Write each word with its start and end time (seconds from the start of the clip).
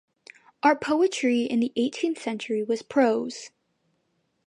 Our 0.63 0.75
poetry 0.75 1.43
in 1.43 1.59
the 1.59 1.71
eighteenth 1.75 2.19
century 2.19 2.63
was 2.63 2.81
prose. 2.81 3.51